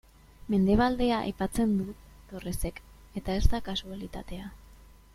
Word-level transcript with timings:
Mendebaldea 0.53 1.19
aipatzen 1.25 1.75
du 1.81 1.93
Torresek, 2.31 2.83
eta 3.23 3.39
ez 3.43 3.47
da 3.55 3.63
kasualitatea. 3.71 4.53